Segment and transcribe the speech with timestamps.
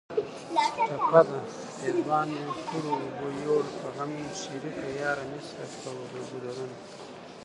[0.85, 1.39] ټپه ده:
[1.77, 5.63] پېزوان مې خړو اوبو یوړ په غم شریکه یاره نیسه
[6.29, 6.77] ګودرونه